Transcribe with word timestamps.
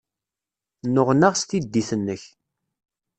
Nneɣnaɣ 0.87 1.33
s 1.35 1.43
tiddit-nnek. 1.43 2.23